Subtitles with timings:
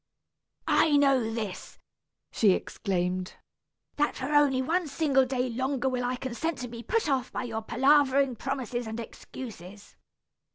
[0.65, 1.77] "I know this,"
[2.31, 3.35] she exclaimed,
[3.97, 7.43] "that for only one single day longer will I consent to be put off by
[7.43, 9.97] your palavering promises and excuses.